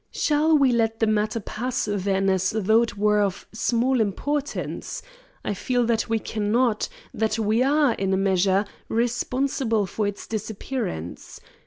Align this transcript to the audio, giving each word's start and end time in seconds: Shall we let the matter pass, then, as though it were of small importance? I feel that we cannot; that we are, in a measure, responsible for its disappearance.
Shall 0.09 0.57
we 0.57 0.71
let 0.71 0.99
the 0.99 1.05
matter 1.05 1.39
pass, 1.39 1.87
then, 1.91 2.27
as 2.27 2.49
though 2.57 2.81
it 2.81 2.97
were 2.97 3.21
of 3.21 3.45
small 3.53 4.01
importance? 4.01 5.03
I 5.45 5.53
feel 5.53 5.85
that 5.85 6.09
we 6.09 6.17
cannot; 6.17 6.89
that 7.13 7.37
we 7.37 7.61
are, 7.61 7.93
in 7.93 8.11
a 8.11 8.17
measure, 8.17 8.65
responsible 8.89 9.85
for 9.85 10.07
its 10.07 10.25
disappearance. 10.25 11.39